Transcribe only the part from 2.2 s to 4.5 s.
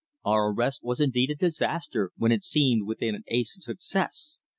we seemed within an ace of success.